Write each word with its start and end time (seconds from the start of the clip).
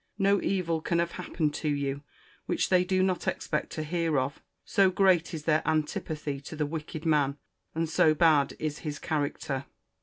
No 0.17 0.41
evil 0.41 0.81
can 0.81 0.97
have 0.97 1.11
happened 1.11 1.53
to 1.53 1.69
you, 1.69 2.01
which 2.47 2.69
they 2.69 2.83
do 2.83 3.03
not 3.03 3.27
expect 3.27 3.69
to 3.73 3.83
hear 3.83 4.17
of; 4.17 4.41
so 4.65 4.89
great 4.89 5.31
is 5.31 5.43
their 5.43 5.61
antipathy 5.63 6.39
to 6.41 6.55
the 6.55 6.65
wicked 6.65 7.05
man, 7.05 7.37
and 7.75 7.87
so 7.87 8.15
bad 8.15 8.55
is 8.57 8.79
his 8.79 8.97
character. 8.97 9.65